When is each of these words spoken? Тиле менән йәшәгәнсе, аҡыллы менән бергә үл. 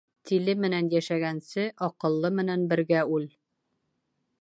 Тиле 0.27 0.55
менән 0.63 0.89
йәшәгәнсе, 0.95 1.67
аҡыллы 1.89 2.35
менән 2.41 2.67
бергә 2.73 3.07
үл. 3.19 3.33